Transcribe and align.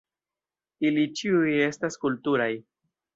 Ili 0.89 1.03
ĉiuj 1.19 1.53
estas 1.67 1.99
kulturaj. 2.07 2.49